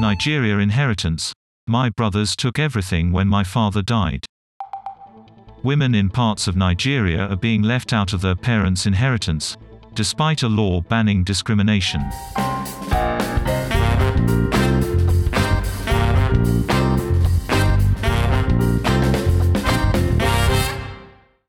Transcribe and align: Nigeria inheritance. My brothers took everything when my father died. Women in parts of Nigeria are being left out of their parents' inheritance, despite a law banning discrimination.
Nigeria 0.00 0.58
inheritance. 0.58 1.32
My 1.66 1.90
brothers 1.90 2.36
took 2.36 2.58
everything 2.58 3.10
when 3.10 3.26
my 3.26 3.42
father 3.42 3.82
died. 3.82 4.24
Women 5.64 5.94
in 5.94 6.08
parts 6.08 6.46
of 6.46 6.56
Nigeria 6.56 7.26
are 7.26 7.36
being 7.36 7.62
left 7.62 7.92
out 7.92 8.12
of 8.12 8.20
their 8.20 8.36
parents' 8.36 8.86
inheritance, 8.86 9.56
despite 9.94 10.44
a 10.44 10.48
law 10.48 10.80
banning 10.82 11.24
discrimination. 11.24 12.00